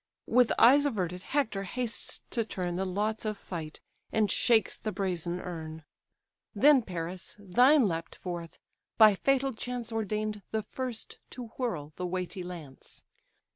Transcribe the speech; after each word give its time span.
With 0.25 0.51
eyes 0.57 0.87
averted 0.87 1.21
Hector 1.21 1.61
hastes 1.61 2.21
to 2.31 2.43
turn 2.43 2.75
The 2.75 2.85
lots 2.87 3.23
of 3.23 3.37
fight 3.37 3.81
and 4.11 4.31
shakes 4.31 4.75
the 4.75 4.91
brazen 4.91 5.39
urn. 5.39 5.83
Then, 6.55 6.81
Paris, 6.81 7.35
thine 7.37 7.87
leap'd 7.87 8.15
forth; 8.15 8.57
by 8.97 9.13
fatal 9.13 9.53
chance 9.53 9.91
Ordain'd 9.91 10.41
the 10.49 10.63
first 10.63 11.19
to 11.29 11.49
whirl 11.49 11.93
the 11.97 12.07
weighty 12.07 12.41
lance. 12.41 13.03